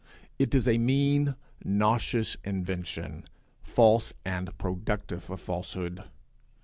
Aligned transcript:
It 0.39 0.55
is 0.55 0.67
a 0.67 0.79
mean, 0.79 1.35
nauseous 1.63 2.35
invention, 2.43 3.23
false, 3.61 4.15
and 4.25 4.57
productive 4.57 5.29
of 5.29 5.39
falsehood. 5.41 6.05